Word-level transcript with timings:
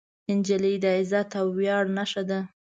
نجلۍ 0.37 0.75
د 0.83 0.85
عزت 0.97 1.29
او 1.39 1.45
ویاړ 1.57 1.83
نښه 1.97 2.23
ده. 2.29 2.39